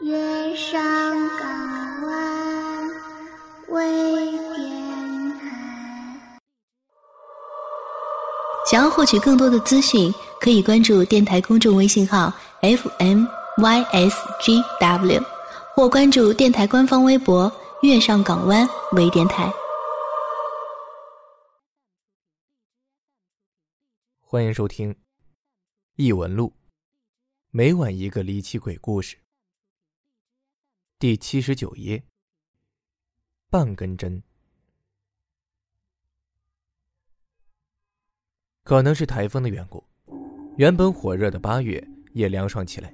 [0.00, 0.80] 月上
[1.38, 2.88] 港湾
[3.70, 6.30] 微电台。
[8.70, 13.26] 想要获取更多的资讯，可以关注电台公众微信号 FMYSGW，
[15.74, 17.52] 或关注电台官方微博
[17.82, 19.52] “月上港湾微电台”。
[24.22, 24.94] 欢迎收听
[25.96, 26.46] 《异闻录》，
[27.50, 29.18] 每晚一个离奇鬼故事。
[31.00, 32.02] 第七十九页，
[33.48, 34.20] 半根针。
[38.64, 39.84] 可能是台风的缘故，
[40.56, 42.92] 原本火热的八月也凉爽起来。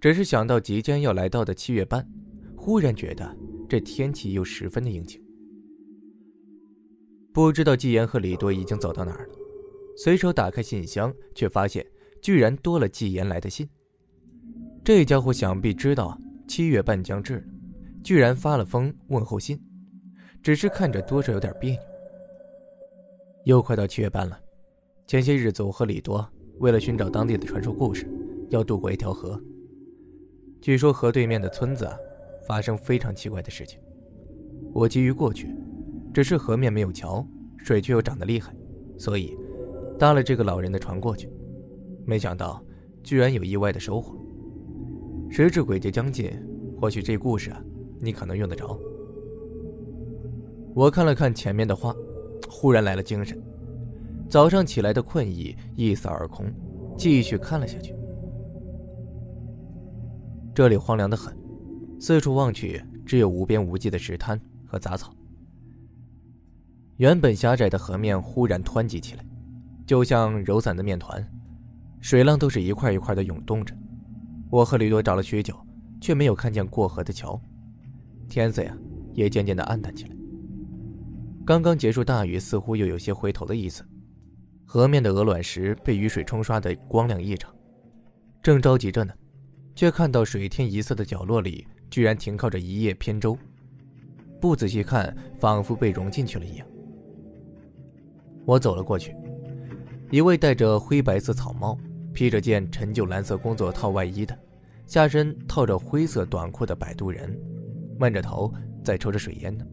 [0.00, 2.04] 只是想到即将要来到的七月半，
[2.56, 5.24] 忽然觉得这天气又十分的阴晴。
[7.32, 9.34] 不知道季言和李多已经走到哪儿了。
[9.96, 11.86] 随手打开信箱，却发现
[12.20, 13.70] 居然多了季言来的信。
[14.84, 17.46] 这家伙想必知道七月半将至，
[18.02, 19.60] 居然发了封问候信，
[20.42, 21.80] 只是看着多少有点别扭。
[23.44, 24.40] 又快到七月半了，
[25.06, 26.26] 前些日子我和李多
[26.58, 28.08] 为了寻找当地的传说故事，
[28.48, 29.40] 要渡过一条河。
[30.58, 31.86] 据说河对面的村子
[32.46, 33.78] 发生非常奇怪的事情。
[34.72, 35.54] 我急于过去，
[36.14, 37.24] 只是河面没有桥，
[37.58, 38.56] 水却又涨得厉害，
[38.96, 39.36] 所以。
[39.98, 41.28] 搭了这个老人的船过去，
[42.06, 42.64] 没想到
[43.02, 44.16] 居然有意外的收获。
[45.30, 46.32] 时至鬼节将近，
[46.80, 47.52] 或许这故事，
[48.00, 48.78] 你可能用得着。
[50.74, 51.94] 我看了看前面的话，
[52.48, 53.40] 忽然来了精神。
[54.28, 56.52] 早上起来的困意一扫而空，
[56.96, 57.94] 继续看了下去。
[60.54, 61.36] 这里荒凉的很，
[62.00, 65.12] 四处望去只有无边无际的石滩和杂草。
[66.96, 69.24] 原本狭窄的河面忽然湍急起来。
[69.86, 71.26] 就像揉散的面团，
[71.98, 73.74] 水浪都是一块一块的涌动着。
[74.50, 75.54] 我和吕多找了许久，
[76.00, 77.40] 却没有看见过河的桥。
[78.28, 78.76] 天色呀，
[79.14, 80.16] 也渐渐的暗淡起来。
[81.46, 83.84] 刚刚结束大雨，似乎又有些回头的意思。
[84.66, 87.54] 河面的鹅卵石被雨水冲刷的光亮异常。
[88.42, 89.12] 正着急着呢，
[89.74, 93.36] 却看到水天一色的角落里，居然停靠着一叶扁舟。
[94.40, 96.66] 不仔细看，仿佛被融进去了一样。
[98.44, 99.16] 我走了过去。
[100.10, 101.78] 一位戴着灰白色草帽、
[102.18, 104.36] 披着件陈旧蓝色工作套外衣的，
[104.88, 107.40] 下身套着灰色短裤的摆渡人，
[107.96, 108.52] 闷着头
[108.82, 109.64] 在抽着水烟呢。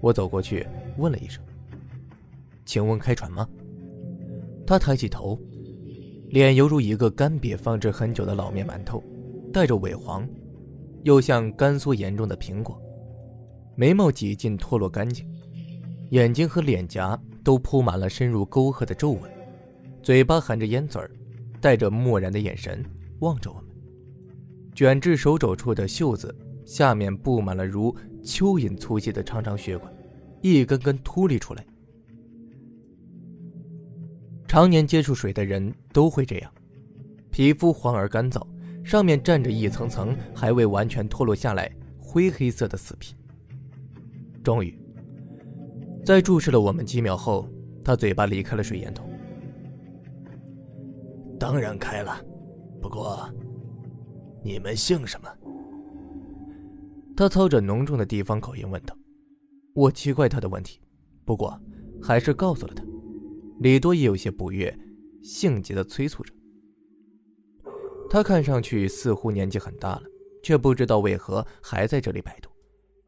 [0.00, 1.44] 我走过去问了一声
[2.64, 3.46] ：“请问开船吗？”
[4.66, 5.38] 他抬起头，
[6.30, 9.04] 脸犹如一个干瘪放置很久的老面馒头，
[9.52, 10.26] 带着萎黄，
[11.02, 12.80] 又像干缩严重的苹果，
[13.76, 15.30] 眉毛几近脱落干净，
[16.12, 17.20] 眼睛和脸颊。
[17.44, 19.30] 都铺满了深入沟壑的皱纹，
[20.02, 21.10] 嘴巴含着烟嘴儿，
[21.62, 22.84] 带着漠然的眼神
[23.20, 23.64] 望着我们。
[24.74, 26.34] 卷至手肘处的袖子
[26.66, 29.92] 下面布满了如蚯蚓粗细的长长血管，
[30.40, 31.64] 一根根凸立出来。
[34.48, 36.52] 常年接触水的人都会这样，
[37.30, 38.44] 皮肤黄而干燥，
[38.84, 43.14] 上面沾着一层层还未完全脱落下来灰黑色的死皮。
[44.42, 44.76] 终于。
[46.04, 47.48] 在注视了我们几秒后，
[47.84, 49.08] 他嘴巴离开了水烟筒。
[51.42, 52.24] 当然开了，
[52.80, 53.28] 不过，
[54.44, 55.28] 你们姓什么？
[57.16, 58.96] 他操着浓重的地方口音问道。
[59.74, 60.80] 我奇怪他的问题，
[61.24, 61.60] 不过
[62.00, 62.84] 还是告诉了他。
[63.58, 64.72] 李多也有些不悦，
[65.20, 66.32] 性急的催促着。
[68.08, 70.02] 他看上去似乎年纪很大了，
[70.44, 72.48] 却不知道为何还在这里摆渡，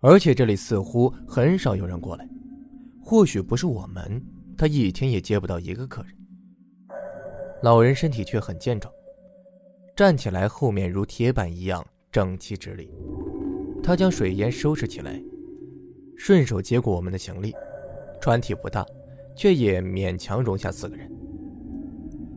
[0.00, 2.28] 而且这里似乎很少有人过来。
[3.00, 4.20] 或许不是我们，
[4.58, 6.12] 他一天也接不到一个客人。
[7.64, 8.92] 老人身体却很健壮，
[9.96, 11.82] 站起来后面如铁板一样
[12.12, 12.90] 整齐直立。
[13.82, 15.18] 他将水烟收拾起来，
[16.14, 17.54] 顺手接过我们的行李。
[18.20, 18.84] 船体不大，
[19.34, 21.10] 却也勉强容下四个人。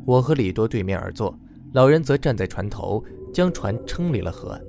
[0.05, 1.37] 我和李多对面而坐，
[1.73, 4.61] 老人则站在船头，将船撑离了河岸。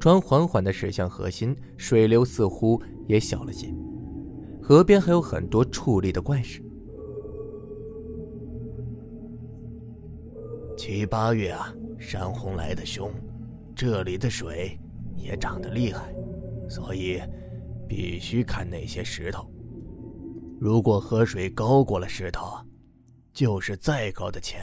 [0.00, 3.68] 船缓缓地驶向河心，水流似乎也小了些。
[4.62, 6.62] 河边还有很多矗立的怪石。
[10.76, 13.10] 七八月啊，山洪来的凶，
[13.74, 14.78] 这里的水
[15.16, 16.12] 也涨得厉害，
[16.68, 17.20] 所以
[17.88, 19.48] 必须看那些石头。
[20.58, 22.56] 如果河水高过了石头，
[23.32, 24.62] 就是再高的钱，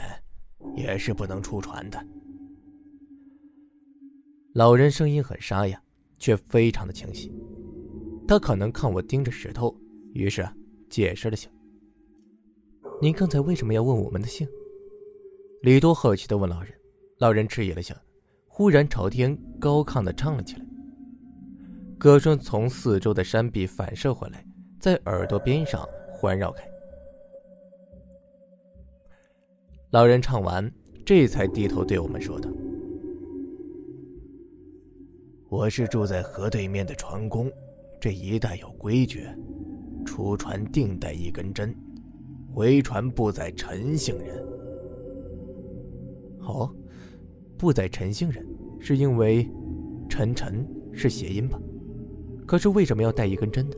[0.76, 2.06] 也是不能出船的。
[4.54, 5.80] 老人声音很沙哑，
[6.18, 7.32] 却非常的清晰。
[8.26, 9.74] 他可能看我盯着石头。
[10.12, 10.46] 于是
[10.88, 11.48] 解释了下
[13.00, 14.46] ：“您刚才为什么要问我们的姓？”
[15.62, 16.72] 李多好奇的问老人。
[17.18, 17.94] 老人迟疑了下，
[18.46, 20.64] 忽然朝天高亢的唱了起来。
[21.98, 24.42] 歌声从四周的山壁反射回来，
[24.78, 26.64] 在耳朵边上环绕开。
[29.90, 30.72] 老人唱完，
[31.04, 32.48] 这才低头对我们说道
[35.50, 37.52] ：“我是住在河对面的船工，
[38.00, 39.28] 这一带有规矩，
[40.06, 41.76] 出船定带一根针，
[42.54, 44.42] 回船不载陈姓人。”
[46.50, 46.74] 哦，
[47.56, 48.46] 不载陈姓人，
[48.78, 49.48] 是因为
[50.08, 51.58] “陈陈”是谐音吧？
[52.46, 53.76] 可是为什么要带一根针呢？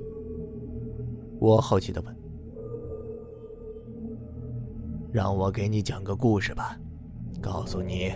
[1.38, 2.16] 我好奇的问。
[5.12, 6.78] 让我给你讲个故事吧，
[7.40, 8.10] 告诉你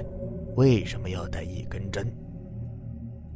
[0.55, 2.11] 为什么要带一根针。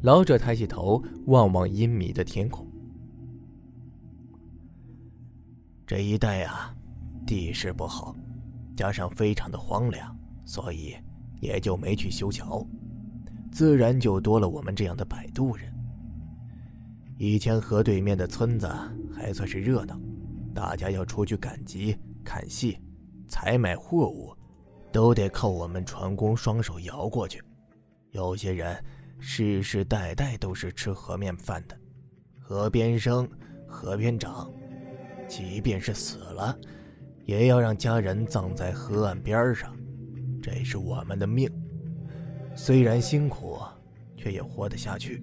[0.00, 2.66] 老者抬起头望望阴迷的天空。
[5.86, 6.74] 这一带啊，
[7.26, 8.16] 地势不好，
[8.74, 10.94] 加上非常的荒凉，所以
[11.40, 12.64] 也就没去修桥，
[13.50, 15.72] 自然就多了我们这样的摆渡人。
[17.18, 18.70] 以前河对面的村子
[19.12, 20.00] 还算是热闹，
[20.54, 22.78] 大家要出去赶集、看戏。
[23.28, 24.34] 采买货物，
[24.90, 27.40] 都得靠我们船工双手摇过去。
[28.10, 28.76] 有些人
[29.20, 31.78] 世世代代都是吃河面饭的，
[32.40, 33.28] 河边生，
[33.68, 34.52] 河边长，
[35.28, 36.58] 即便是死了，
[37.24, 39.76] 也要让家人葬在河岸边上，
[40.42, 41.50] 这是我们的命。
[42.54, 43.58] 虽然辛苦，
[44.16, 45.22] 却也活得下去。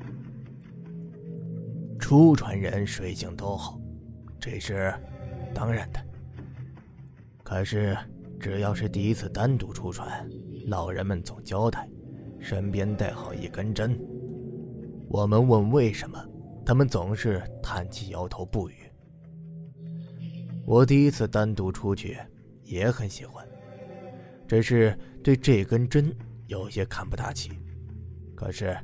[2.00, 3.80] 出船人水性都好，
[4.40, 4.94] 这是
[5.54, 6.00] 当然的。
[7.44, 7.98] 可是，
[8.40, 10.30] 只要是第一次单独出船，
[10.68, 11.90] 老人们总交代，
[12.40, 14.00] 身边带好一根针。
[15.10, 16.22] 我们问为什么，
[16.66, 18.74] 他们总是叹气摇头不语。
[20.66, 22.18] 我第一次单独出去，
[22.64, 23.47] 也很喜欢，
[24.48, 26.16] 只是对这根针
[26.48, 27.52] 有些看不大起。
[28.36, 28.78] 可是，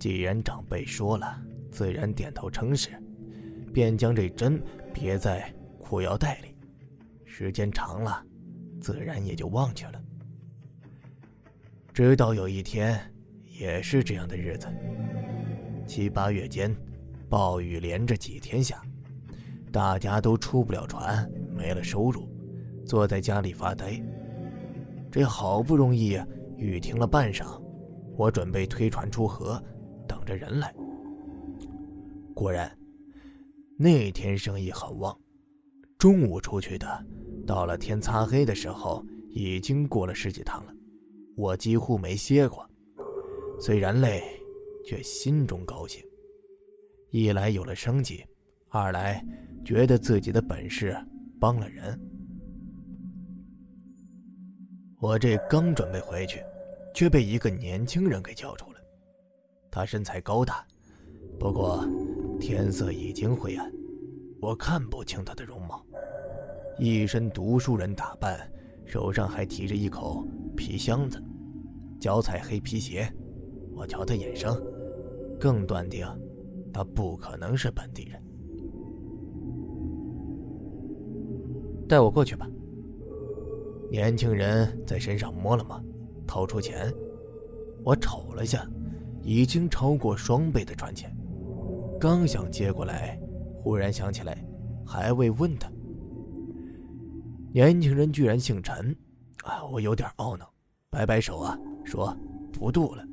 [0.00, 1.40] 既然长辈说了，
[1.70, 2.90] 自然点头称是，
[3.72, 4.60] 便将这针
[4.92, 6.48] 别在裤腰带里。
[7.24, 8.24] 时间长了，
[8.80, 10.00] 自然也就忘却了。
[11.92, 12.98] 直到有一天，
[13.44, 14.66] 也是这样的日子。
[15.86, 16.74] 七八月间，
[17.28, 18.82] 暴雨连着几天下，
[19.70, 22.28] 大家都出不了船，没了收入，
[22.86, 24.02] 坐在家里发呆。
[25.14, 26.20] 这好不容易
[26.56, 27.62] 雨停了半晌，
[28.16, 29.62] 我准备推船出河，
[30.08, 30.74] 等着人来。
[32.34, 32.76] 果然，
[33.78, 35.16] 那天生意很旺，
[35.98, 37.06] 中午出去的。
[37.46, 40.74] 到了天擦黑的时候，已经过了十几趟了，
[41.36, 42.68] 我几乎没歇过。
[43.60, 44.20] 虽然累，
[44.84, 46.02] 却心中高兴。
[47.10, 48.24] 一来有了生计，
[48.68, 49.24] 二来
[49.64, 50.92] 觉得自己的本事
[51.38, 51.96] 帮了人。
[55.04, 56.42] 我这刚准备回去，
[56.94, 58.78] 却被一个年轻人给叫住了。
[59.70, 60.66] 他身材高大，
[61.38, 61.86] 不过
[62.40, 63.70] 天色已经灰暗，
[64.40, 65.84] 我看不清他的容貌。
[66.78, 68.50] 一身读书人打扮，
[68.86, 71.22] 手上还提着一口皮箱子，
[72.00, 73.06] 脚踩黑皮鞋。
[73.74, 74.58] 我瞧他眼生，
[75.38, 76.06] 更断定
[76.72, 78.22] 他不可能是本地人。
[81.86, 82.48] 带我过去吧。
[83.94, 85.80] 年轻人在身上摸了摸，
[86.26, 86.92] 掏出钱。
[87.84, 88.68] 我瞅了下，
[89.22, 91.16] 已经超过双倍的船钱。
[92.00, 93.16] 刚想接过来，
[93.62, 94.44] 忽然想起来，
[94.84, 95.70] 还未问他。
[97.52, 98.90] 年轻人居然姓陈，
[99.44, 99.64] 啊！
[99.66, 100.52] 我有点懊恼，
[100.90, 102.12] 摆摆手啊，说
[102.52, 103.06] 不渡了。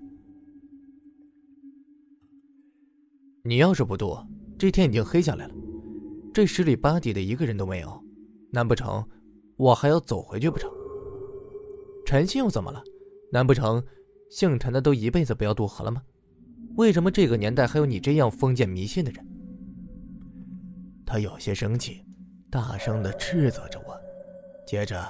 [3.43, 4.17] 你要是不渡，
[4.57, 5.53] 这天已经黑下来了，
[6.33, 8.03] 这十里八里的一个人都没有，
[8.49, 9.07] 难不成
[9.57, 10.67] 我还要走回去不成？
[12.11, 12.83] 陈姓又怎么了？
[13.31, 13.81] 难不成
[14.29, 16.03] 姓陈的都一辈子不要渡河了吗？
[16.75, 19.25] 为什么这个年代还有你这样封建迷信的人？
[21.05, 22.03] 他有些生气，
[22.49, 23.97] 大声的斥责着我。
[24.67, 25.01] 接着，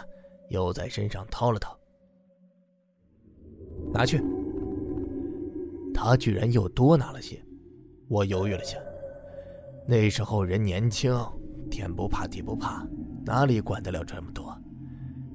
[0.50, 1.76] 又在身上掏了掏，
[3.92, 4.24] 拿去。
[5.92, 7.44] 他居然又多拿了些，
[8.10, 8.78] 我犹豫了下。
[9.88, 11.12] 那时候人年轻，
[11.72, 12.88] 天不怕地不怕，
[13.26, 14.56] 哪里管得了这么多？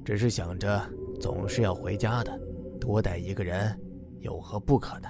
[0.05, 0.81] 只是想着
[1.21, 2.41] 总是要回家的，
[2.81, 3.79] 多带一个人
[4.21, 5.09] 有何不可呢？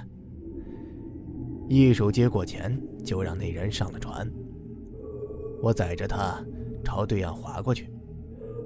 [1.68, 4.30] 一手接过钱，就让那人上了船。
[5.62, 6.44] 我载着他
[6.84, 7.90] 朝对岸划过去。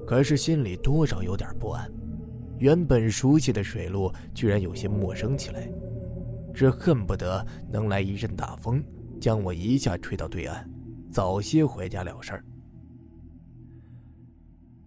[0.06, 1.88] 可是心里多少有点不安，
[2.58, 5.70] 原本熟悉的水路居然有些陌生起来，
[6.52, 8.82] 只恨不得能来一阵大风，
[9.20, 10.68] 将我一下吹到对岸，
[11.12, 12.44] 早些回家了事儿。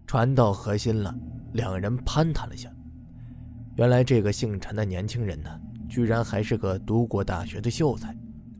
[0.05, 1.15] 船到河心了，
[1.53, 2.69] 两人攀谈了下。
[3.75, 5.49] 原来这个姓陈的年轻人呢，
[5.89, 8.15] 居然还是个读过大学的秀才，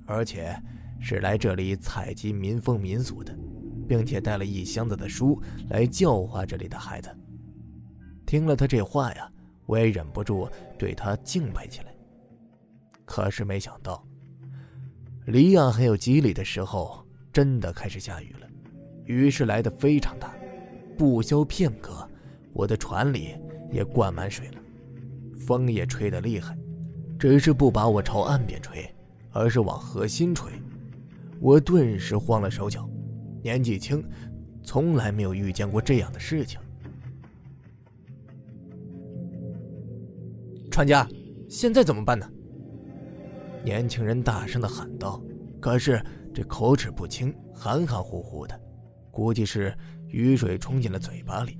[0.05, 0.59] 而且
[0.99, 3.37] 是来这里采集民风民俗的，
[3.87, 7.09] 并且带了一箱子的书来教化这里的孩子。
[8.25, 9.29] 听了他这话呀，
[9.65, 11.93] 我也忍不住对他敬佩起来。
[13.05, 14.03] 可是没想到，
[15.25, 18.47] 离岸还有几里的时候，真的开始下雨了，
[19.05, 20.33] 雨是来的非常大，
[20.97, 22.09] 不消片刻，
[22.53, 23.35] 我的船里
[23.71, 24.61] 也灌满水了，
[25.35, 26.57] 风也吹得厉害。
[27.19, 28.87] 只是不把我朝岸边吹，
[29.31, 30.51] 而是往河心吹，
[31.39, 32.89] 我顿时慌了手脚。
[33.41, 34.03] 年纪轻，
[34.63, 36.59] 从来没有遇见过这样的事情。
[40.69, 41.07] 船家，
[41.49, 42.29] 现在怎么办呢？
[43.63, 45.21] 年轻人大声的喊道，
[45.59, 48.59] 可是这口齿不清，含含糊糊的，
[49.11, 49.73] 估计是
[50.07, 51.57] 雨水冲进了嘴巴里。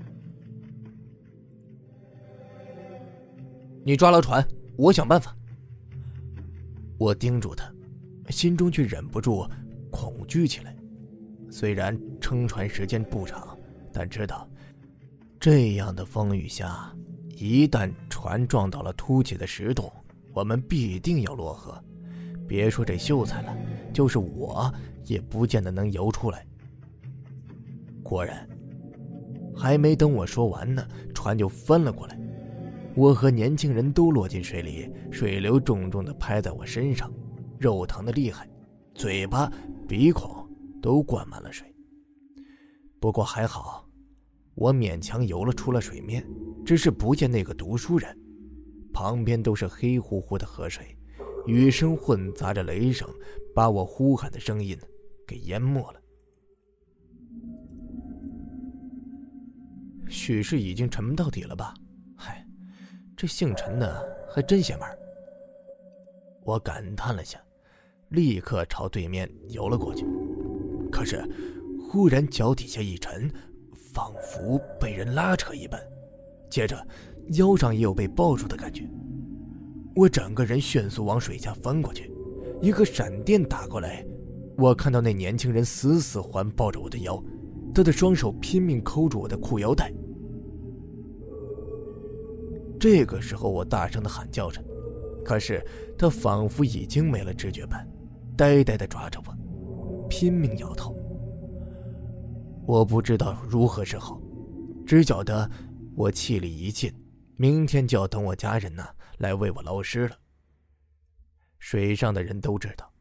[3.86, 4.42] 你抓牢船，
[4.76, 5.36] 我想办法。
[6.96, 7.70] 我叮嘱他，
[8.30, 9.46] 心中却忍不住
[9.90, 10.74] 恐惧起来。
[11.50, 13.56] 虽然撑船时间不长，
[13.92, 14.48] 但知道
[15.38, 16.90] 这样的风雨下，
[17.36, 19.92] 一旦船撞到了凸起的石洞，
[20.32, 21.78] 我们必定要落河。
[22.48, 23.54] 别说这秀才了，
[23.92, 24.72] 就是我
[25.04, 26.46] 也不见得能游出来。
[28.02, 28.48] 果然，
[29.54, 32.18] 还没等我说完呢，船就翻了过来。
[32.96, 37.12] 我和年轻人都落进水里，水流重重的拍在我身上，
[37.58, 38.48] 肉疼的厉害，
[38.94, 39.50] 嘴巴、
[39.88, 40.48] 鼻孔
[40.80, 41.66] 都灌满了水。
[43.00, 43.88] 不过还好，
[44.54, 46.24] 我勉强游了出了水面，
[46.64, 48.16] 只是不见那个读书人。
[48.92, 50.96] 旁边都是黑乎乎的河水，
[51.46, 53.08] 雨声混杂着雷声，
[53.52, 54.78] 把我呼喊的声音
[55.26, 56.00] 给淹没了。
[60.08, 61.74] 许是已经沉到底了吧？
[63.24, 64.86] 这姓陈的还真邪门。
[66.42, 67.42] 我感叹了下，
[68.10, 70.04] 立刻朝对面游了过去。
[70.92, 71.26] 可是，
[71.80, 73.32] 忽然脚底下一沉，
[73.94, 75.80] 仿佛被人拉扯一般，
[76.50, 76.86] 接着
[77.38, 78.86] 腰上也有被抱住的感觉。
[79.96, 82.12] 我整个人迅速往水下翻过去，
[82.60, 84.04] 一个闪电打过来，
[84.58, 87.24] 我看到那年轻人死死环抱着我的腰，
[87.74, 89.90] 他的双手拼命抠住我的裤腰带。
[92.84, 94.62] 这个时候，我大声的喊叫着，
[95.24, 97.82] 可是他仿佛已经没了知觉般，
[98.36, 100.94] 呆呆的抓着我，拼命摇头。
[102.66, 104.20] 我不知道如何是好，
[104.86, 105.50] 只觉得
[105.96, 106.92] 我气力一尽，
[107.38, 108.84] 明天就要等我家人呢
[109.16, 110.14] 来为我捞尸了。
[111.58, 112.92] 水上的人都知道，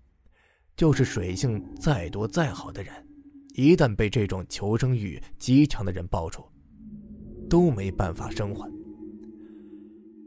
[0.77, 2.93] 就是水性再多再好的人，
[3.53, 6.41] 一旦被这种求生欲极强的人抱住，
[7.49, 8.71] 都没办法生还。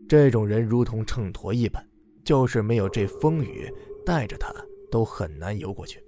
[0.09, 1.85] 这种人如同秤砣一般，
[2.25, 3.73] 就是没有这风雨
[4.05, 4.55] 带着他，
[4.91, 6.03] 都很难游过去。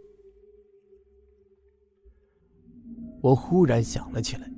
[3.20, 4.48] 我忽然想了起来，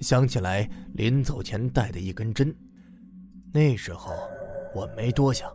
[0.00, 2.54] 想起来临走前带的一根针。
[3.52, 4.12] 那时候
[4.74, 5.50] 我没多想，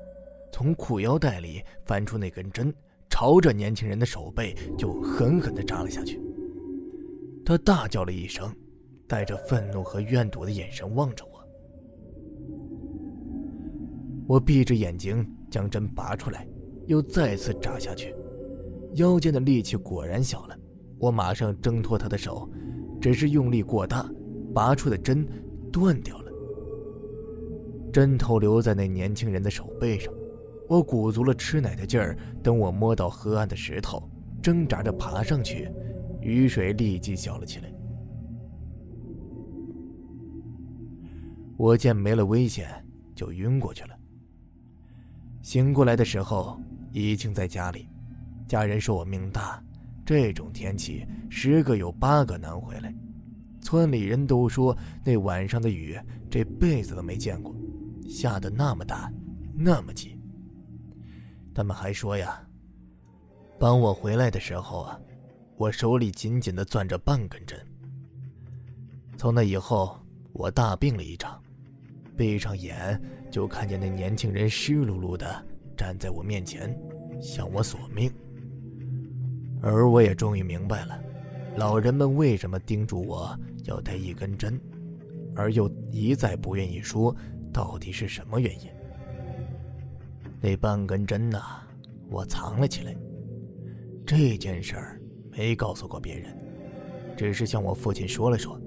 [0.51, 2.73] 从裤腰带里翻出那根针，
[3.09, 6.21] 朝着年轻人的手背就狠狠地扎了下去。
[7.45, 8.55] 他大叫了一声，
[9.05, 11.32] 带着愤怒和怨毒的眼神望着我。
[14.27, 16.47] 我闭着眼睛将针拔出来，
[16.87, 18.15] 又再次扎下去，
[18.95, 20.57] 腰间的力气果然小了。
[20.97, 22.49] 我马上挣脱他的手，
[23.01, 24.09] 只是用力过大，
[24.53, 25.27] 拔出的针
[25.71, 26.31] 断掉了。
[27.91, 30.11] 针头留在那年轻人的手背上，
[30.69, 32.17] 我鼓足了吃奶的劲儿。
[32.41, 34.09] 等我摸到河岸的石头，
[34.41, 35.69] 挣扎着爬上去，
[36.21, 37.71] 雨水立即小了起来。
[41.57, 42.67] 我见没了危险，
[43.13, 43.92] 就晕过去了。
[45.43, 46.57] 醒过来的时候，
[46.93, 47.87] 已经在家里。
[48.47, 49.61] 家人说我命大，
[50.05, 52.95] 这种天气十个有八个难回来。
[53.61, 57.53] 村里人都说那晚上的雨这辈子都没见过，
[58.07, 59.11] 下的那么大，
[59.53, 60.17] 那么急。
[61.53, 62.41] 他们还说呀，
[63.59, 64.99] 帮我回来的时候啊，
[65.57, 67.59] 我手里紧紧的攥着半根针。
[69.17, 69.99] 从那以后，
[70.31, 71.37] 我大病了一场。
[72.15, 73.01] 闭上眼，
[73.33, 75.25] 就看见那年轻人湿漉漉的
[75.75, 76.79] 站在我面前，
[77.19, 78.13] 向我索命。
[79.59, 81.03] 而我也终于明白了，
[81.57, 84.61] 老人们为什么叮嘱我要带一根针，
[85.35, 87.15] 而又一再不愿意说
[87.51, 88.69] 到底是什么原因。
[90.39, 91.41] 那半根针呐，
[92.11, 92.95] 我藏了起来。
[94.05, 96.37] 这件事儿没告诉过别人，
[97.17, 98.61] 只是向我父亲说了说。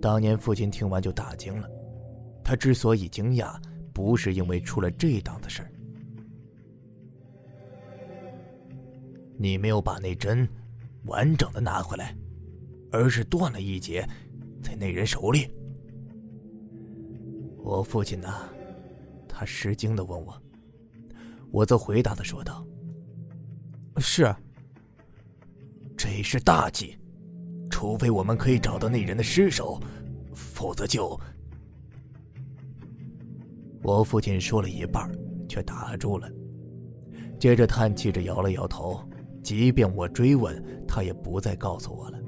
[0.00, 1.68] 当年父亲听完就大惊了。
[2.46, 3.60] 他之所以惊讶，
[3.92, 5.66] 不是因为出了这档子事。
[9.36, 10.48] 你没有把那针
[11.06, 12.16] 完整的拿回来，
[12.92, 14.08] 而是断了一截，
[14.62, 15.50] 在那人手里。
[17.64, 18.32] 我父亲呢？
[19.26, 20.40] 他吃惊的问我，
[21.50, 22.64] 我则回答的说道。
[23.96, 24.32] 是。
[25.96, 26.96] 这是大忌，
[27.68, 29.80] 除非我们可以找到那人的尸首，
[30.32, 31.20] 否则就。
[33.86, 35.08] 我父亲说了一半，
[35.48, 36.28] 却打住了，
[37.38, 39.00] 接着叹气着摇了摇头。
[39.44, 42.18] 即便我追问，他也不再告诉我了。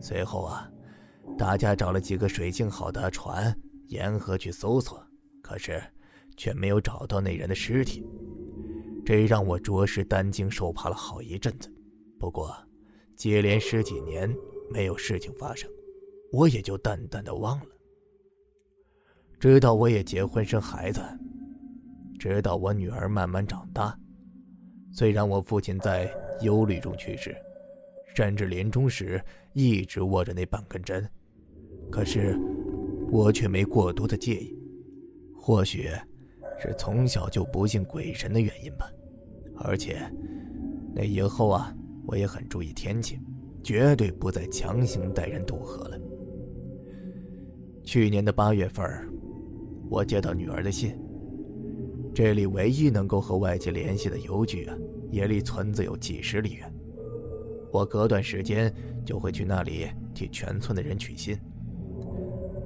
[0.00, 0.68] 随后啊，
[1.38, 5.00] 大家找了几个水性好的船，沿河去搜索，
[5.40, 5.80] 可是
[6.36, 8.04] 却没有找到那人的尸体。
[9.06, 11.72] 这让我着实担惊受怕了好一阵子。
[12.18, 12.52] 不过，
[13.14, 14.28] 接连十几年
[14.68, 15.70] 没有事情发生，
[16.32, 17.66] 我也就淡淡的忘了。
[19.42, 21.02] 直到我也结婚生孩子，
[22.16, 23.98] 直到我女儿慢慢长大。
[24.92, 26.08] 虽然我父亲在
[26.42, 27.34] 忧虑中去世，
[28.14, 29.20] 甚至临终时
[29.52, 31.04] 一直握着那半根针，
[31.90, 32.38] 可是
[33.10, 34.56] 我却没过多的介意。
[35.34, 35.90] 或许
[36.60, 38.88] 是从小就不信鬼神的原因吧。
[39.56, 40.08] 而且，
[40.94, 41.74] 那以后啊，
[42.06, 43.18] 我也很注意天气，
[43.60, 45.98] 绝对不再强行带人渡河了。
[47.82, 48.88] 去年的八月份，
[49.92, 50.98] 我接到女儿的信。
[52.14, 54.74] 这里唯一能够和外界联系的邮局啊，
[55.10, 56.72] 也离村子有几十里远。
[57.70, 61.38] 我隔段时间就会去那里替全村的人取信。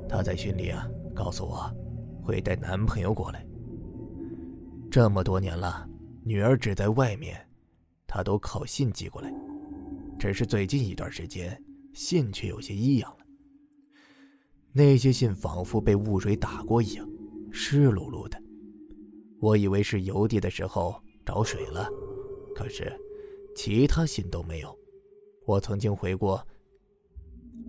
[0.09, 1.69] 她在信里啊告诉我，
[2.23, 3.45] 会带男朋友过来。
[4.89, 5.85] 这么多年了，
[6.23, 7.37] 女儿只在外面，
[8.07, 9.35] 她都靠信寄过来。
[10.17, 11.61] 只是最近一段时间，
[11.93, 13.27] 信却有些异样了。
[14.73, 17.09] 那些信仿佛被雾水打过一样，
[17.59, 18.39] 湿漉漉的。
[19.41, 20.95] 我以为是邮递的时候
[21.25, 21.89] 找水了，
[22.55, 22.93] 可是
[23.55, 24.79] 其他信都没有。
[25.47, 26.47] 我曾经回过，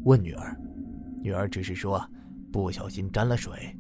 [0.04, 0.54] 问女儿，
[1.24, 2.06] 女儿只是说
[2.52, 3.74] 不小心沾了水，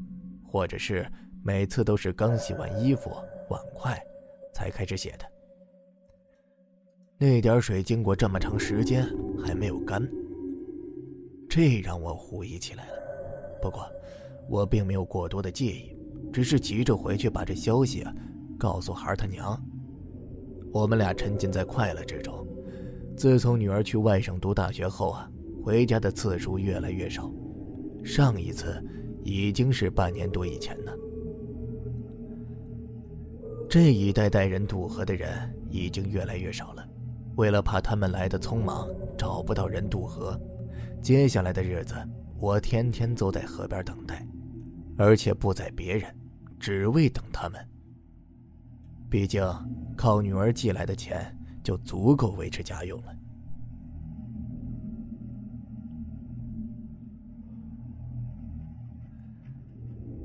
[0.45, 1.05] 或者是
[1.43, 3.11] 每次都是刚洗完衣服
[3.49, 4.01] 碗筷
[4.53, 5.25] 才开始写的。
[7.17, 9.05] 那点水经过这么长时间
[9.43, 10.01] 还没有干，
[11.49, 12.95] 这让我狐疑起来了。
[13.61, 13.85] 不过
[14.47, 15.96] 我并没有过多的介意。
[16.31, 18.13] 只是急着回去把这消息啊
[18.57, 19.59] 告诉孩儿他娘。
[20.71, 22.45] 我们俩沉浸在快乐之中。
[23.15, 25.29] 自从女儿去外省读大学后啊，
[25.63, 27.31] 回家的次数越来越少。
[28.03, 28.79] 上一次
[29.23, 30.91] 已经是半年多以前呢。
[33.69, 35.29] 这一代带人渡河的人
[35.69, 36.87] 已经越来越少了。
[37.35, 38.87] 为了怕他们来的匆忙
[39.17, 40.39] 找不到人渡河，
[41.01, 41.95] 接下来的日子
[42.39, 44.25] 我天天都在河边等待，
[44.97, 46.13] 而且不宰别人。
[46.59, 47.63] 只为等他们。
[49.09, 49.41] 毕竟，
[49.95, 53.15] 靠女儿寄来的钱就足够维持家用了。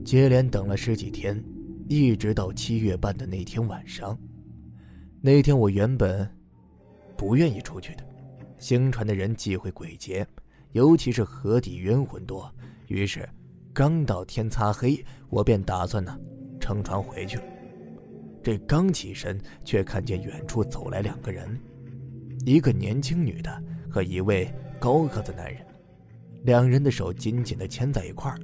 [0.04, 1.38] 接连等了十几天，
[1.86, 4.18] 一直到七月半的那天晚上。
[5.20, 6.28] 那天我原本
[7.14, 8.02] 不愿意出去的，
[8.58, 10.26] 行船的人忌讳鬼节，
[10.72, 12.50] 尤其是河底冤魂多，
[12.88, 13.28] 于是。
[13.74, 16.14] 刚到天擦黑，我便打算呢，
[16.60, 17.44] 乘船回去了。
[18.42, 21.58] 这刚起身，却看见远处走来两个人，
[22.44, 25.64] 一个年轻女的和一位高个子男人，
[26.42, 28.38] 两人的手紧紧的牵在一块儿。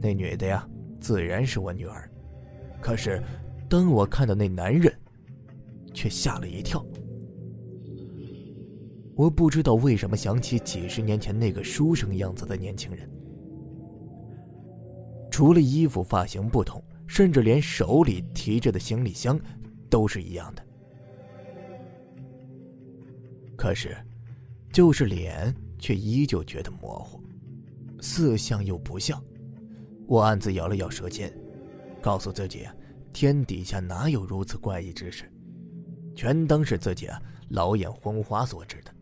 [0.00, 2.10] 那女的呀，自然是我女儿。
[2.80, 3.22] 可是，
[3.68, 4.92] 当我看到那男人，
[5.94, 6.84] 却吓了一跳。
[9.14, 13.08] 我不知道为什么想起几十年前那个书生样子的年轻人。
[15.32, 19.40] 除了衣服发型不同，甚至连手里提着的行李箱
[19.88, 20.62] 都是一样的。
[23.56, 23.96] 可是，
[24.70, 27.18] 就是脸却依旧觉得模糊，
[28.02, 29.20] 似像又不像。
[30.06, 31.32] 我暗自咬了咬舌尖，
[32.02, 32.68] 告诉自己：
[33.10, 35.32] 天底下哪有如此怪异之事？
[36.14, 37.18] 全当是自己啊
[37.48, 38.92] 老眼昏花所致的。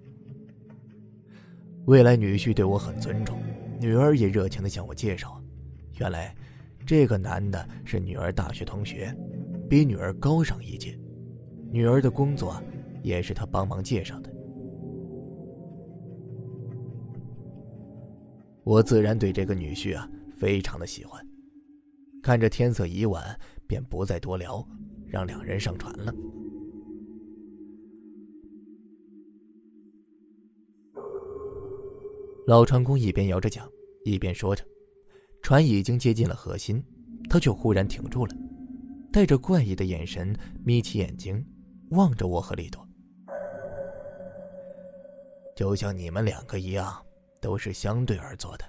[1.86, 3.42] 未来女婿对我很尊重，
[3.80, 5.39] 女儿也热情的向我介绍。
[6.00, 6.34] 原来，
[6.86, 9.14] 这个男的是女儿大学同学，
[9.68, 10.98] 比女儿高上一届。
[11.70, 12.60] 女儿的工作
[13.02, 14.32] 也是他帮忙介绍的。
[18.64, 21.22] 我自然对这个女婿啊非常的喜欢。
[22.22, 24.66] 看着天色已晚，便不再多聊，
[25.06, 26.14] 让两人上船了。
[32.46, 33.68] 老船工一边摇着桨，
[34.04, 34.64] 一边说着。
[35.42, 36.82] 船已经接近了核心，
[37.28, 38.34] 他却忽然停住了，
[39.12, 41.44] 带着怪异的眼神眯起眼睛，
[41.90, 42.86] 望着我和利多。
[45.56, 46.94] 就像你们两个一样，
[47.40, 48.64] 都是相对而坐的。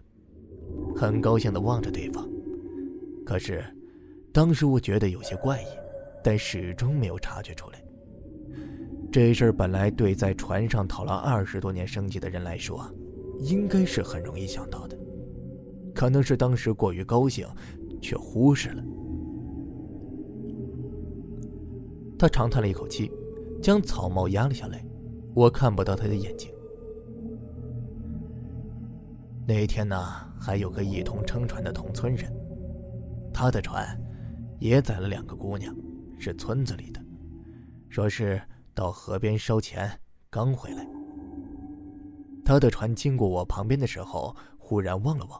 [0.95, 2.27] 很高兴的望着对方，
[3.25, 3.63] 可是，
[4.33, 5.65] 当时我觉得有些怪异，
[6.23, 7.81] 但始终没有察觉出来。
[9.11, 12.89] 这事儿本来对在船上讨了二十多年生计的人来说，
[13.39, 14.97] 应该是很容易想到的，
[16.01, 17.47] 可能是当时过于高兴，
[18.01, 18.83] 却忽视了。
[22.17, 23.11] 他长叹了一口气，
[23.61, 24.83] 将草帽压了下来，
[25.35, 26.51] 我看不到他的眼睛。
[29.47, 29.95] 那一天呢，
[30.39, 32.33] 还有个一同撑船的同村人，
[33.31, 33.85] 他的船
[34.57, 35.71] 也载了两个姑娘，
[36.17, 36.99] 是村子里的，
[37.89, 38.41] 说是
[38.73, 39.87] 到河边烧钱，
[40.31, 40.83] 刚回来。
[42.43, 45.39] 他的船经过我旁边的时候，忽然望了望，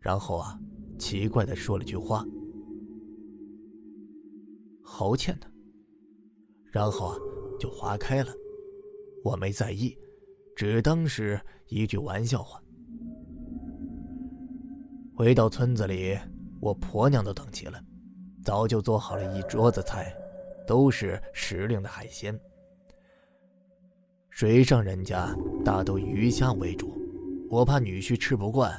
[0.00, 0.58] 然后啊，
[0.98, 2.24] 奇怪的说了句话
[4.82, 5.46] ：“好欠的。”
[6.72, 7.16] 然后啊，
[7.58, 8.32] 就划开了。
[9.22, 9.94] 我没在意，
[10.56, 12.58] 只当是一句玩笑话。
[15.14, 16.18] 回到村子里，
[16.60, 17.78] 我婆娘都等齐了，
[18.42, 20.14] 早就做好了一桌子菜，
[20.66, 22.38] 都是时令的海鲜。
[24.30, 26.96] 水上人家大都鱼虾为主，
[27.50, 28.72] 我怕女婿吃不惯，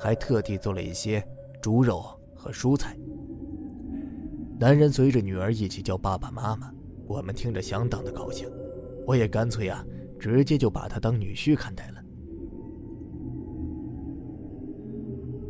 [0.00, 1.22] 还特地做了一些
[1.60, 2.02] 猪肉
[2.34, 2.96] 和蔬菜。
[4.58, 6.72] 男人随着女儿一起叫爸爸妈妈，
[7.06, 8.48] 我们听着相当的高兴。
[9.06, 9.84] 我也干脆啊，
[10.18, 12.02] 直接就把他当女婿看待了。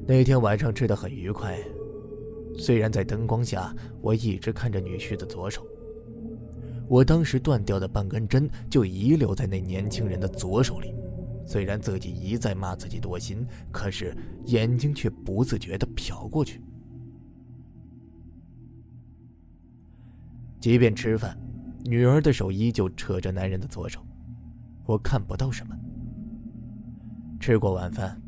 [0.07, 1.59] 那天晚上吃的很愉快，
[2.57, 5.65] 虽然在灯光下，我一直看着女婿的左手。
[6.89, 10.93] 我当时断掉的半根针就遗留在那年轻人的左手里，
[11.51, 16.63] 虽然自己一再骂自己多心，可是眼睛却不自觉地瞟过去。
[20.61, 21.37] 即便吃饭，
[21.85, 24.01] 女儿的手依旧扯着男人的左手，
[24.87, 25.77] 我看不到什么。
[27.41, 28.23] 吃过晚饭，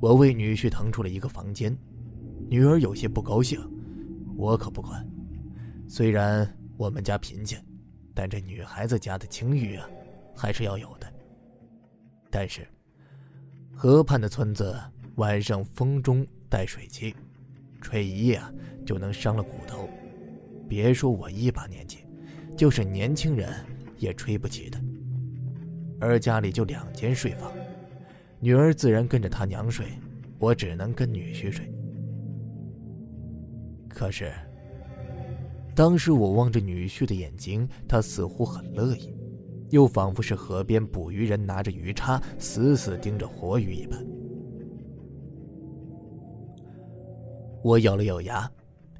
[0.00, 1.76] 我为女婿腾出了一个房间，
[2.48, 3.60] 女儿有些不高兴，
[4.38, 5.06] 我可不管。
[5.86, 7.62] 虽然我们家贫贱，
[8.14, 9.86] 但这女孩子家的清誉啊，
[10.34, 11.11] 还是要有的。
[12.34, 12.66] 但是，
[13.76, 14.74] 河畔的村子
[15.16, 17.14] 晚上风中带水汽，
[17.82, 18.50] 吹一夜啊
[18.86, 19.86] 就能伤了骨头。
[20.66, 21.98] 别说我一把年纪，
[22.56, 23.52] 就是年轻人
[23.98, 24.80] 也吹不起的。
[26.00, 27.52] 而家里就两间睡房，
[28.40, 29.88] 女儿自然跟着他娘睡，
[30.38, 31.70] 我只能跟女婿睡。
[33.90, 34.32] 可是，
[35.74, 39.14] 当时我望着女婿的眼睛，他似乎很乐意，
[39.72, 43.98] 又仿佛是河边捕鱼人拿着鱼叉死死盯着活鱼一般。
[47.62, 48.50] 我咬了咬牙，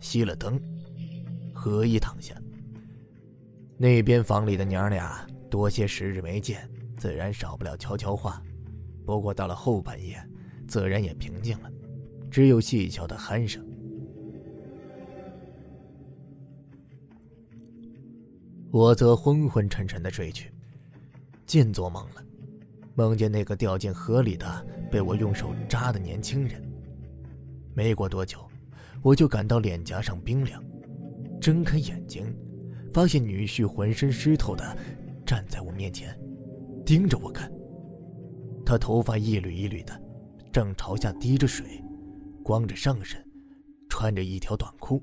[0.00, 0.60] 熄了灯。
[1.52, 2.34] 合衣躺下，
[3.76, 8.42] 那边房里的娘俩多些时日没见，自然少不了悄悄话。
[9.04, 10.16] 不过到了后半夜，
[10.66, 11.70] 自然也平静了，
[12.30, 13.62] 只有细小的鼾声。
[18.70, 20.50] 我则昏昏沉沉的睡去，
[21.46, 22.24] 尽做梦了，
[22.94, 26.62] 梦见那个掉进河里的被我用手扎的年轻人。
[27.74, 28.38] 没过多久，
[29.02, 30.62] 我就感到脸颊上冰凉。
[31.40, 32.32] 睁开眼睛，
[32.92, 34.76] 发现女婿浑身湿透的
[35.26, 36.16] 站在我面前，
[36.86, 37.50] 盯着我看。
[38.64, 40.00] 他头发一缕一缕的，
[40.52, 41.82] 正朝下滴着水，
[42.44, 43.20] 光着上身，
[43.88, 45.02] 穿着一条短裤。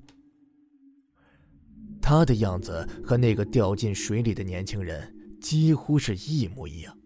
[2.01, 6.97] 他的样子和那个掉进水里的年轻人几乎是一模一样，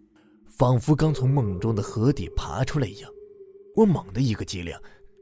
[0.48, 3.10] 仿佛刚从梦中的河底爬出来一样。
[3.76, 4.76] 我猛地一个机灵，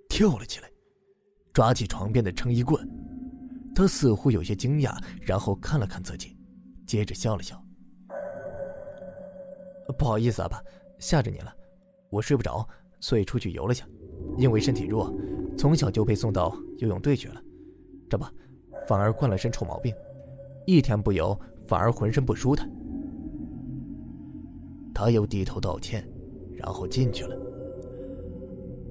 [0.10, 0.70] 跳了起来，
[1.54, 2.88] 抓起床边的撑衣棍。
[3.74, 6.38] 他似乎有些惊讶，然后看了看自己，
[6.86, 7.62] 接着笑了笑
[9.98, 10.62] ：“不好意思啊，爸，
[11.00, 11.54] 吓着你了。
[12.10, 12.68] 我睡不着，
[13.00, 13.88] 所以出去游了下。
[14.38, 15.14] 因为身体弱，
[15.58, 17.42] 从小就被送到游泳队去了。
[18.10, 18.26] 这不，
[18.88, 19.96] 反而惯了身臭毛病，
[20.66, 22.70] 一天不游，反而浑身不舒坦。”
[24.94, 26.08] 他又低头道歉，
[26.56, 27.36] 然后进去了。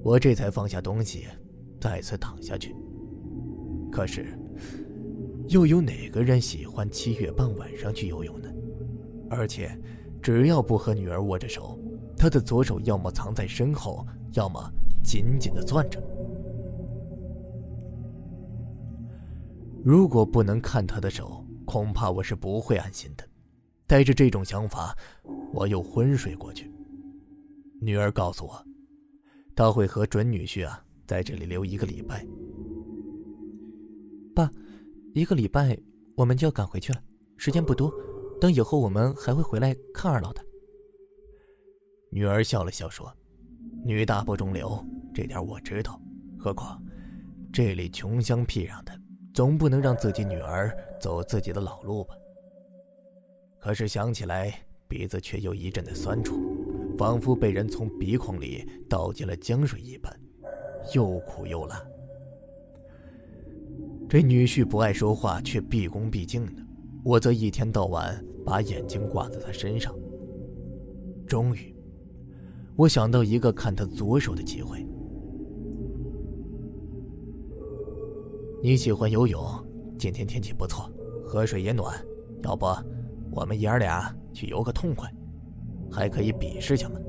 [0.03, 1.25] 我这才放下东西，
[1.79, 2.75] 再次躺下去。
[3.91, 4.37] 可是。
[5.47, 8.47] 又有哪个人喜欢七月半晚上去游泳呢？
[9.29, 9.77] 而且，
[10.21, 11.77] 只要不和女儿握着手，
[12.15, 14.63] 他的左手要么藏在身后，要么
[15.03, 16.01] 紧紧的攥着。
[19.83, 23.25] 如果不能看他的手，恐怕我是不会安心的。
[23.91, 24.97] 带着这种想法，
[25.51, 26.71] 我又昏睡过去。
[27.81, 28.65] 女儿告诉我，
[29.53, 32.25] 她会和准女婿啊在这里留一个礼拜。
[34.33, 34.49] 爸。
[35.13, 35.77] 一个礼拜，
[36.15, 37.03] 我们就要赶回去了，
[37.35, 37.93] 时间不多。
[38.39, 40.41] 等以后，我们还会回来看二老的。
[42.11, 43.13] 女儿笑了笑说
[43.83, 44.81] ：“女大不中留，
[45.13, 46.01] 这点我知道。
[46.39, 46.81] 何况
[47.51, 48.97] 这里穷乡僻壤的，
[49.33, 52.15] 总不能让自己女儿走自己的老路吧？”
[53.61, 54.51] 可是想起来，
[54.87, 56.35] 鼻子却又一阵的酸楚，
[56.97, 60.11] 仿佛被人从鼻孔里倒进了江水一般，
[60.95, 61.79] 又苦又辣。
[64.09, 66.63] 这女婿不爱说话，却毕恭毕敬的，
[67.03, 69.95] 我则一天到晚把眼睛挂在他身上。
[71.27, 71.75] 终于，
[72.75, 74.83] 我想到一个看他左手的机会。
[78.63, 79.43] 你喜欢游泳，
[79.99, 80.91] 今天天气不错，
[81.23, 81.95] 河水也暖，
[82.43, 82.65] 要不？
[83.31, 85.09] 我们爷儿俩去游个痛快，
[85.89, 86.99] 还可以比试下嘛。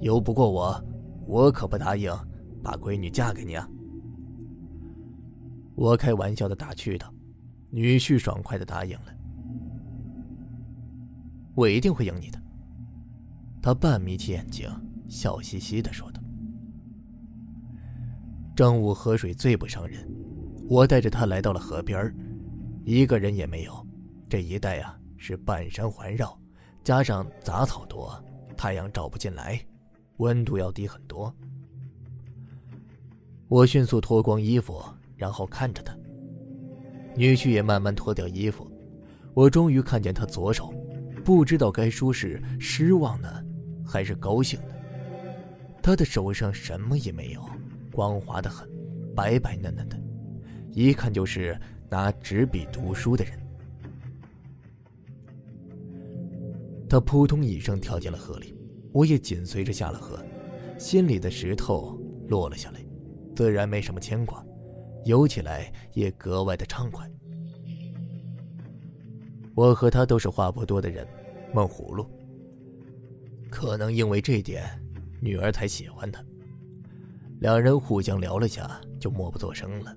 [0.00, 0.82] 游不过我，
[1.26, 2.10] 我可不答应
[2.62, 3.68] 把闺女嫁给你啊！
[5.74, 7.12] 我开玩笑的打趣道，
[7.70, 9.14] 女婿爽快的答应了。
[11.54, 12.40] 我一定会赢你的。
[13.62, 14.70] 他半眯起眼睛，
[15.08, 16.22] 笑嘻嘻的说道。
[18.54, 20.06] 正午河水最不伤人，
[20.68, 22.14] 我带着他来到了河边
[22.84, 23.86] 一个人也没有。
[24.28, 24.99] 这一带啊。
[25.20, 26.34] 是半山环绕，
[26.82, 28.10] 加上杂草多，
[28.56, 29.60] 太阳照不进来，
[30.16, 31.32] 温度要低很多。
[33.46, 34.82] 我迅速脱光衣服，
[35.16, 35.94] 然后看着他。
[37.14, 38.66] 女婿也慢慢脱掉衣服，
[39.34, 40.72] 我终于看见他左手，
[41.22, 43.44] 不知道该说是失望呢，
[43.84, 44.74] 还是高兴呢。
[45.82, 47.44] 他的手上什么也没有，
[47.92, 48.66] 光滑的很，
[49.14, 50.00] 白白嫩嫩的，
[50.72, 53.38] 一看就是拿纸笔读书的人。
[56.90, 58.52] 他扑通一声跳进了河里，
[58.92, 60.18] 我也紧随着下了河，
[60.76, 62.84] 心里的石头落了下来，
[63.36, 64.44] 自然没什么牵挂，
[65.04, 67.08] 游起来也格外的畅快。
[69.54, 71.06] 我和他都是话不多的人，
[71.54, 72.04] 闷葫芦。
[73.48, 74.64] 可能因为这点，
[75.20, 76.20] 女儿才喜欢他。
[77.38, 79.96] 两人互相聊了下，就默不作声了。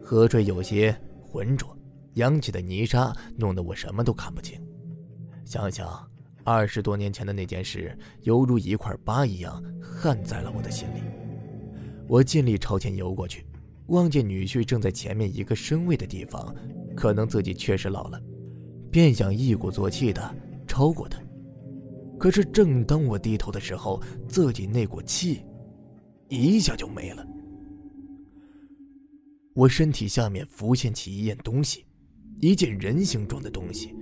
[0.00, 1.76] 河水有些浑浊，
[2.14, 4.60] 扬起的泥沙弄得我什么都看不清。
[5.46, 5.88] 想想
[6.42, 11.00] 二十多年前的那件事，犹如一块疤一样焊在了我的心里。
[12.08, 13.46] 我尽力朝前游过去，
[13.86, 16.52] 望见女婿正在前面一个身位的地方，
[16.96, 18.20] 可能自己确实老了，
[18.90, 20.34] 便想一鼓作气的
[20.66, 21.22] 超过他。
[22.18, 25.44] 可是正当我低头的时候，自己那股气
[26.28, 27.24] 一下就没了。
[29.54, 31.86] 我身体下面浮现起一样东西，
[32.40, 33.94] 一件人形状的东西。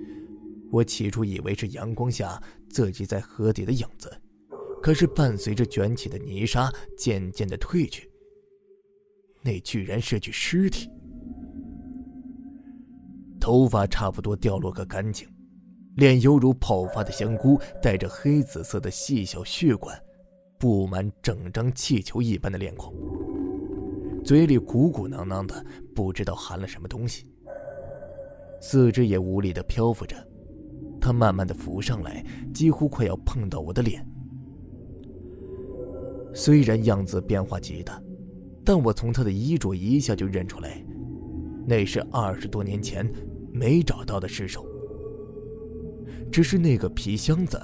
[0.75, 4.13] 我起初以为是阳光下自己在河底的影子，
[4.83, 8.11] 可是伴随着卷起的泥沙渐渐的退去，
[9.41, 10.91] 那居然是具尸体，
[13.39, 15.29] 头发差不多掉落个干净，
[15.95, 19.97] 脸犹如泡发的香菇，带着黑紫色的细小血管，
[20.59, 22.93] 布满整张气球一般的脸孔，
[24.25, 27.33] 嘴里鼓鼓囊囊的，不知道含了什么东西，
[28.61, 30.17] 四肢也无力的漂浮着。
[31.05, 34.03] 他慢慢的浮上来，几乎快要碰到我的脸。
[36.33, 38.03] 虽然样子变化极大，
[38.64, 40.83] 但我从他的衣着一下就认出来，
[41.67, 43.07] 那是二十多年前
[43.53, 44.67] 没找到的尸首。
[46.33, 47.61] 只是那个皮箱子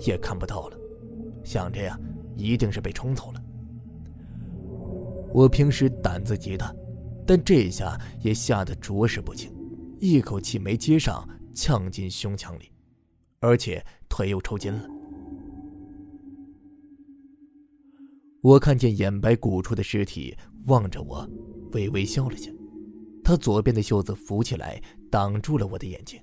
[0.00, 0.76] 也看不到了，
[1.44, 1.96] 想着呀，
[2.34, 3.40] 一定是被冲走了。
[5.32, 6.74] 我平时胆子极大，
[7.24, 9.48] 但这下也吓得着实不轻，
[10.00, 11.24] 一口气没接上。
[11.54, 12.70] 呛进胸腔里，
[13.40, 14.88] 而且腿又抽筋了。
[18.42, 20.36] 我看见眼白鼓出的尸体
[20.66, 21.26] 望着我，
[21.72, 22.50] 微微笑了下。
[23.22, 26.20] 他左边的袖子浮起来，挡住了我的眼睛。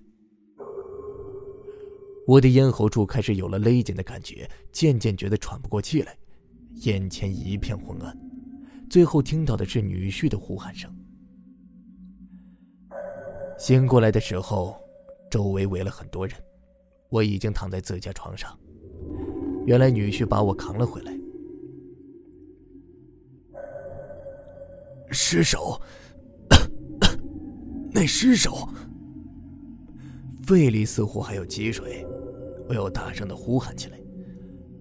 [2.27, 6.15] 我的咽喉处开始有了勒紧的感觉，渐渐觉得喘不过气来，
[6.83, 8.15] 眼前一片昏暗。
[8.89, 10.93] 最后听到的是女婿的呼喊声。
[13.57, 14.80] 醒过来的时候。
[15.31, 16.35] 周围围了很多人，
[17.09, 18.55] 我已经躺在自家床上。
[19.65, 21.17] 原来女婿把我扛了回来。
[25.09, 25.79] 尸首，
[27.91, 28.67] 那尸首，
[30.43, 32.05] 肺里似乎还有积水，
[32.67, 33.97] 我又大声的呼喊起来，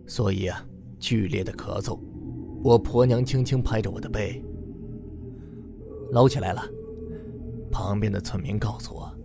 [0.04, 0.66] 所以啊，
[0.98, 1.96] 剧烈的咳嗽。
[2.64, 4.44] 我婆娘轻轻拍着我的背，
[6.10, 6.62] 捞起来了。
[7.70, 9.16] 旁边的村民告诉我。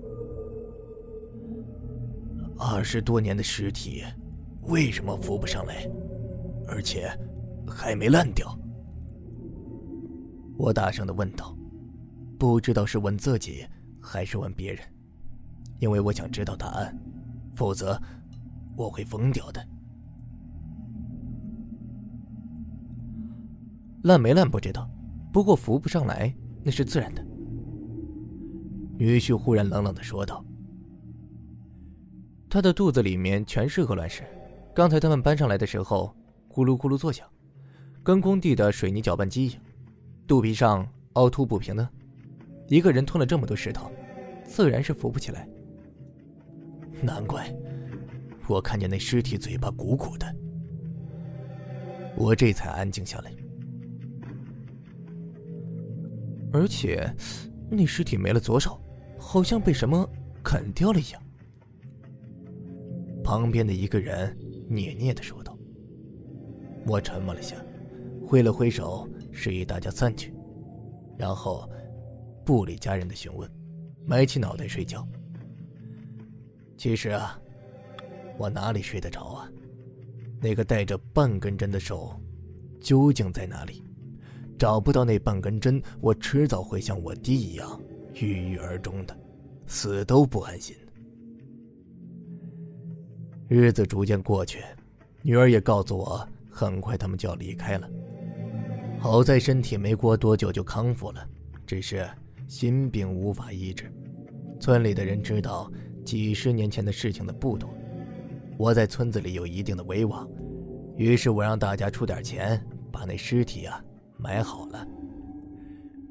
[2.57, 4.03] 二十多年的尸体
[4.63, 5.89] 为什么浮不上来？
[6.67, 7.07] 而且
[7.67, 8.57] 还没烂掉。
[10.57, 11.55] 我大声的问道
[12.39, 13.65] 不知道是问自己
[14.01, 14.81] 还是问别人
[15.79, 16.97] 因为我想知道答案
[17.53, 18.01] 否则
[18.77, 19.67] 我会疯掉的。
[24.03, 24.89] 烂没烂不知道
[25.33, 27.25] 不过浮不上来那是自然的。
[28.97, 30.44] 女婿忽然冷冷的说道
[32.55, 34.23] 他的肚子里面全是鹅卵石，
[34.73, 36.15] 刚才他们搬上来的时候，
[36.49, 37.27] 咕噜咕噜作响，
[38.01, 39.61] 跟工地的水泥搅拌机一样，
[40.25, 41.85] 肚皮上凹凸不平的。
[42.69, 43.91] 一个人吞了这么多石头，
[44.45, 45.45] 自然是扶不起来。
[47.01, 47.53] 难怪，
[48.47, 50.25] 我看见那尸体嘴巴鼓鼓的，
[52.15, 53.33] 我这才安静下来。
[56.53, 57.13] 而且，
[57.69, 58.81] 那尸体没了左手。”
[59.19, 60.09] 好像被什么
[60.41, 61.21] 啃掉了一样。
[63.25, 64.38] 旁边的一个人
[64.69, 65.57] 嗫嗫的说道。
[66.85, 67.55] 我沉默了下，
[68.23, 70.31] 挥了挥手，示意大家散去，
[71.17, 71.67] 然后
[72.45, 73.49] 不理家人的询问，
[74.05, 75.05] 埋起脑袋睡觉。
[76.77, 77.41] 其实啊，
[78.38, 79.49] 我哪里睡得着啊？
[80.39, 82.13] 那个带着半根针的手
[82.79, 83.83] 究竟在哪里？
[84.59, 87.81] 找不到那半根针，我迟早会像我爹一样。
[88.13, 89.17] 郁郁而终的，
[89.65, 90.75] 死都不安心。
[93.47, 94.63] 日子逐渐过去，
[95.21, 97.89] 女儿也告诉我，很快他们就要离开了。
[98.99, 101.27] 好在身体没过多久就康复了，
[101.65, 102.08] 只是
[102.47, 103.91] 心病无法医治。
[104.60, 105.71] 村里的人知道
[106.03, 107.69] 几十年前的事情的不多，
[108.58, 110.27] 我在村子里有一定的威望，
[110.95, 112.60] 于是我让大家出点钱，
[112.91, 113.84] 把那尸体啊
[114.17, 114.88] 埋好了。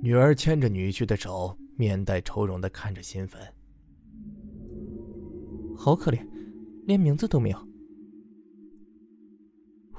[0.00, 1.56] 女儿牵着女婿的手。
[1.76, 3.40] 面带愁容的看着新坟，
[5.76, 6.24] 好可怜，
[6.86, 7.68] 连名字都没有。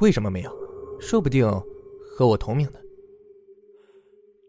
[0.02, 0.52] 为什么没有？
[1.00, 1.45] 说不定
[2.15, 2.82] 和我同名的。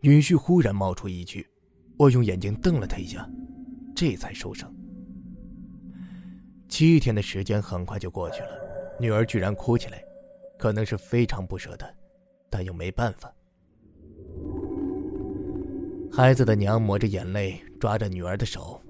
[0.00, 1.46] 女婿忽然冒出一句，
[1.96, 3.28] 我用眼睛瞪了他一下，
[3.94, 4.72] 这才收声。
[6.68, 8.48] 七天的时间很快就过去了，
[9.00, 10.02] 女儿居然哭起来，
[10.58, 11.86] 可能是非常不舍得，
[12.50, 13.32] 但又没办法。
[16.12, 18.80] 孩子的娘抹着眼泪，抓着女儿的手。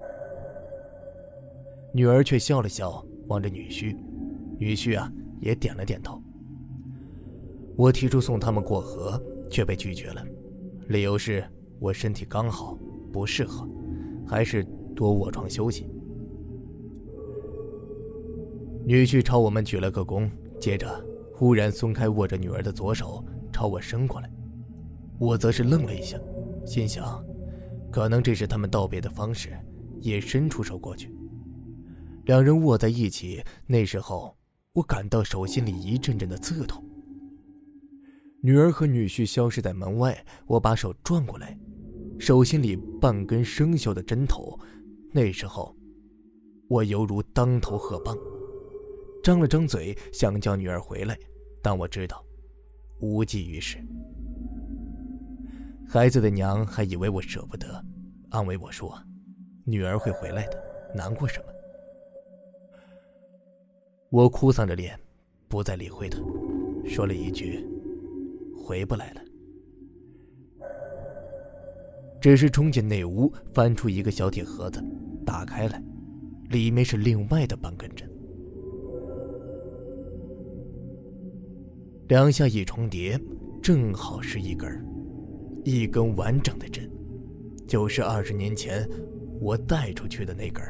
[1.93, 3.95] 女儿却笑了笑，望着女婿，
[4.57, 6.21] 女婿啊也点了点头。
[7.75, 10.25] 我提出送他们过河，却被拒绝了，
[10.87, 11.43] 理由是
[11.79, 12.77] 我身体刚好，
[13.11, 13.67] 不适合，
[14.25, 15.87] 还是多卧床休息。
[18.85, 24.31] 女婿朝我们鞠了个躬，接着忽然松开握着女儿的左手，朝我伸过来，
[25.19, 26.17] 我则是愣了一下。
[26.65, 27.23] 心想，
[27.91, 29.49] 可能这是他们道别的方式，
[30.01, 31.13] 也伸出手过去。
[32.27, 34.37] 两人握在一起，那时候
[34.73, 36.83] 我感到手心里一阵阵的刺痛。
[38.41, 41.57] 女儿和女婿消失在门外，我把手转过来，
[42.19, 44.59] 手心里半根生锈的针头。
[45.13, 45.73] 那时候，
[46.67, 48.13] 我犹如当头鹤棒，
[49.23, 51.17] 张了张嘴想叫女儿回来，
[51.63, 52.21] 但我知道，
[52.99, 53.77] 无济于事。
[55.87, 57.81] 孩子的娘还以为我舍不得，
[58.31, 59.01] 安慰我说
[59.63, 60.61] ：“女儿会回来的，
[60.93, 61.45] 难过什么？”
[64.09, 64.97] 我哭丧着脸，
[65.49, 66.17] 不再理会他，
[66.85, 67.65] 说了一句
[68.55, 69.21] ：“回不来了。”
[72.21, 74.81] 只是冲进内屋，翻出一个小铁盒子，
[75.25, 75.83] 打开来，
[76.49, 78.09] 里面是另外的半根针，
[82.07, 83.19] 两下一重叠，
[83.61, 84.85] 正好是一根。
[85.65, 86.89] 一根完整的针，
[87.67, 88.89] 就是二十年前
[89.41, 90.63] 我带出去的那根。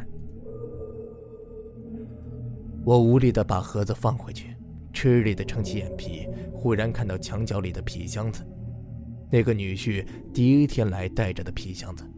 [2.87, 4.55] 我无力的把盒子放回去，
[4.93, 8.47] 吃力的撑起眼皮，忽然看到墙角里的皮箱子，
[9.29, 12.09] 那个女婿第一天来带着的皮箱子，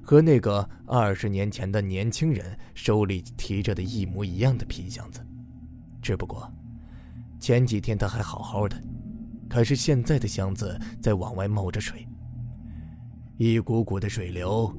[0.00, 5.20] 和那个二十年前的年轻人手里提着的一模一样的皮箱子，
[6.00, 6.48] 只不过
[7.40, 8.80] 前几天他还好好的。
[9.48, 12.06] 可是现在的箱子在往外冒着水，
[13.38, 14.72] 一股股的水流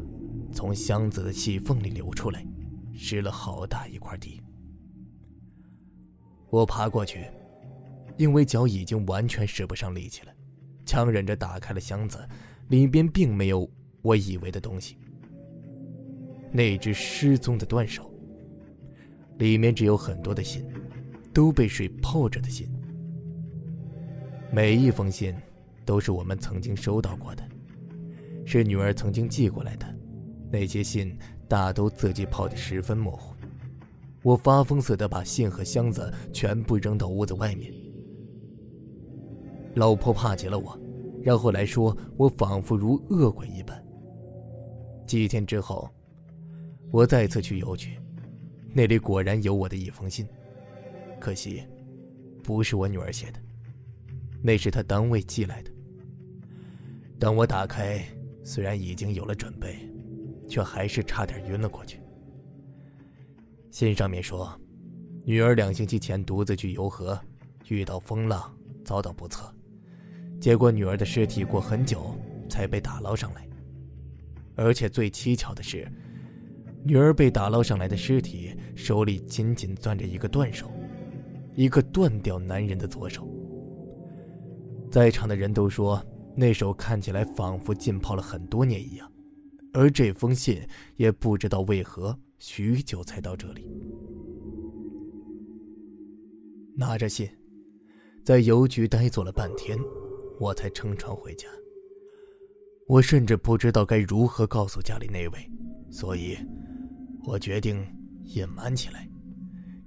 [0.53, 2.47] 从箱子的细缝里流出来，
[2.93, 4.41] 湿了好大一块地。
[6.49, 7.25] 我爬过去，
[8.15, 10.31] 因为脚已经完全使不上力气了，
[10.85, 12.17] 强忍着打开了箱子，
[12.69, 13.69] 里边并没有
[14.01, 14.97] 我以为的东西。
[16.51, 18.09] 那只失踪的断手，
[19.37, 20.65] 里面只有很多的信，
[21.33, 22.67] 都被水泡着的信。
[24.49, 25.35] 每一封信，
[25.83, 27.43] 都是我们曾经收到过的，
[28.45, 29.85] 是女儿曾经寄过来的。
[30.49, 31.19] 那些信
[31.49, 33.36] 大都字迹泡得十分模糊。
[34.27, 37.73] 我发疯似的把信和箱子全部扔到屋子外面。
[39.73, 40.77] 老婆怕极了我，
[41.23, 43.81] 然后来说我仿佛如恶鬼一般。
[45.05, 45.89] 几天之后，
[46.91, 47.97] 我再次去邮局，
[48.73, 50.27] 那里果然有我的一封信，
[51.21, 51.63] 可惜，
[52.43, 53.39] 不是我女儿写的。
[54.41, 55.71] 那是她单位寄来的，
[57.17, 58.03] 等我打开，
[58.43, 59.89] 虽然已经有了准备，
[60.49, 62.01] 却还是差点晕了过去。
[63.71, 64.59] 信上面说，
[65.25, 67.19] 女儿两星期前独自去游河，
[67.67, 69.53] 遇到风浪，遭到不测，
[70.39, 72.15] 结果女儿的尸体过很久
[72.49, 73.47] 才被打捞上来。
[74.55, 75.87] 而且最蹊跷的是，
[76.83, 80.71] 女儿被打捞上来的尸体手里紧紧攥着一个断手，
[81.55, 83.27] 一个断掉男人的左手。
[84.91, 86.03] 在场的人都说。
[86.39, 89.11] 那手看起来仿佛浸泡了很多年一样，
[89.73, 90.61] 而这封信
[90.95, 93.67] 也不知道为何许久才到这里。
[96.75, 97.27] 拿着信，
[98.23, 99.77] 在邮局呆坐了半天，
[100.39, 101.47] 我才乘船回家。
[102.87, 105.51] 我甚至不知道该如何告诉家里那位，
[105.89, 106.37] 所以，
[107.25, 107.85] 我决定
[108.23, 109.09] 隐瞒起来，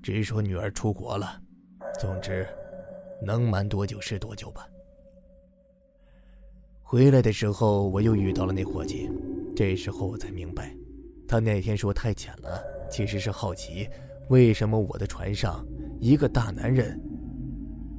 [0.03, 1.41] 只说女儿出国了。
[1.99, 2.47] 总之，
[3.25, 4.67] 能瞒多久是多久吧。
[6.83, 9.09] 回来的时候，我又遇到了那伙计。
[9.55, 10.77] 这时候我才明白，
[11.31, 12.61] 他那天说太浅了，
[12.91, 13.89] 其实是好奇，
[14.31, 15.65] 为什么我的船上
[16.01, 17.01] 一个大男人，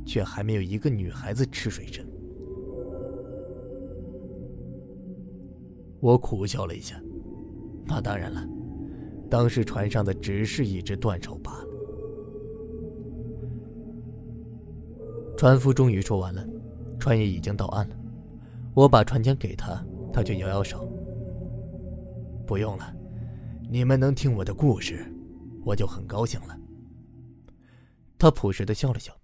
[0.06, 2.06] 却还没有一个女孩子吃水深。
[6.02, 7.02] 我苦笑了一下，
[7.86, 8.46] 那当然了，
[9.30, 11.68] 当时船上的只是一只断手罢了。
[15.38, 16.46] 船夫终于说完了，
[17.00, 17.96] 船也已经到岸了。
[18.74, 20.86] 我把船桨给他，他却摇摇手。
[22.46, 22.94] 不用了，
[23.74, 25.10] 你们能听我的故事，
[25.64, 26.60] 我就很高兴了。
[28.20, 29.18] 他朴实的笑了笑。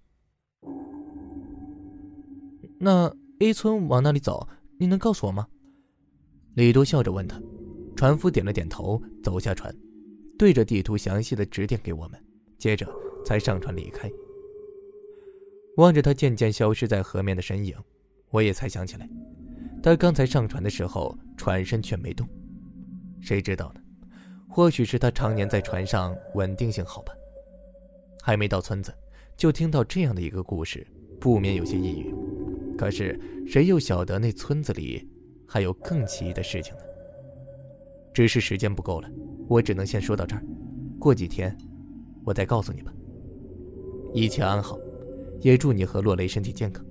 [2.80, 4.48] 那 A 村往哪里走？
[4.80, 5.46] 你能告诉我吗？
[6.54, 7.38] 李多笑着问他。
[7.94, 9.76] 船夫点了点头，走下船，
[10.40, 12.18] 对着地图详细的指点给我们，
[12.58, 12.88] 接着
[13.26, 14.10] 才上船离开。
[15.76, 17.76] 望着他渐渐消失在河面的身影，
[18.30, 19.10] 我也才想起来。
[19.84, 22.26] 他刚才上船的时候，船身却没动，
[23.20, 23.82] 谁知道呢？
[24.50, 27.14] 或许是他常年在船上，稳定性好吧。
[28.22, 28.94] 还没到村子，
[29.36, 30.86] 就听到这样的一个故事，
[31.20, 32.14] 不免有些抑郁。
[32.78, 35.08] 可是谁又晓得那村子里
[35.48, 36.82] 还有更奇异的事情呢？
[38.14, 39.10] 只是时间不够了，
[39.48, 40.44] 我只能先说到这儿。
[41.00, 41.56] 过几天，
[42.26, 42.92] 我再告诉你吧。
[44.14, 44.80] 一切安好，
[45.42, 46.84] 也祝你和洛雷身体健康。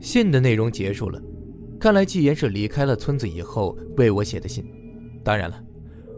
[0.00, 1.20] 信的内容结束了，
[1.78, 4.64] 看来纪言是离开了村子以后为我写的信。
[5.22, 5.62] 当然了，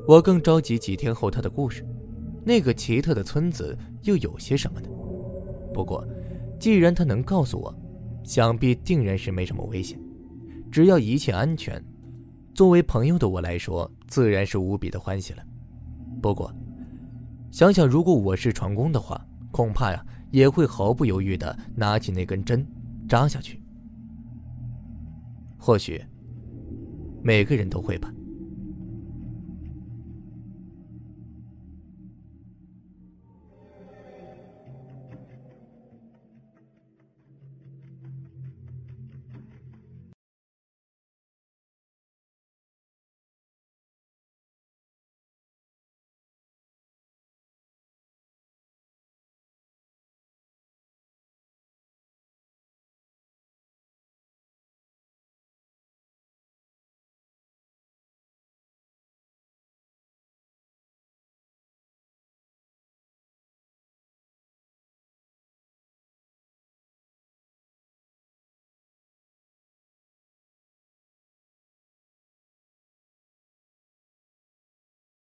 [0.08, 1.86] 我更着急几天后他的故事。
[2.42, 4.88] 那个奇特的村子又有些什么呢？
[5.74, 6.06] 不过，
[6.58, 7.74] 既然他能告诉我，
[8.24, 10.00] 想必定然是没什么危险。
[10.72, 11.82] 只要一切安全，
[12.54, 15.42] 作为朋友的我来说，自然是无比的欢喜了。
[16.22, 16.50] 不过，
[17.50, 22.66] 想想如果我是船工的话，恐怕呀也会毫不犹豫地拿起那根针，
[23.06, 23.59] 扎下去。
[25.60, 26.02] 或许，
[27.22, 28.10] 每个人都会吧。